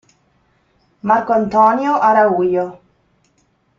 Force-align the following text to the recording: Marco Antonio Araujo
Marco 1.03 1.31
Antonio 1.31 1.93
Araujo 2.01 2.79